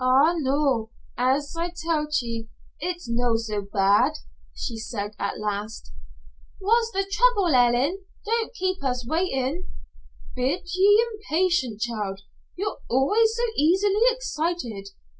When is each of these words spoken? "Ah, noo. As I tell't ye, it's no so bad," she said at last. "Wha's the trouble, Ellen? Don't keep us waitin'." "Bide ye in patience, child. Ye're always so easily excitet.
"Ah, 0.00 0.34
noo. 0.36 0.88
As 1.16 1.54
I 1.56 1.70
tell't 1.70 2.20
ye, 2.20 2.48
it's 2.80 3.08
no 3.08 3.36
so 3.36 3.62
bad," 3.62 4.14
she 4.52 4.78
said 4.78 5.14
at 5.16 5.38
last. 5.38 5.92
"Wha's 6.60 6.90
the 6.90 7.04
trouble, 7.08 7.54
Ellen? 7.54 8.04
Don't 8.24 8.52
keep 8.52 8.82
us 8.82 9.06
waitin'." 9.06 9.68
"Bide 10.34 10.66
ye 10.74 11.06
in 11.08 11.20
patience, 11.30 11.84
child. 11.84 12.22
Ye're 12.56 12.78
always 12.90 13.36
so 13.36 13.44
easily 13.56 14.00
excitet. 14.10 14.88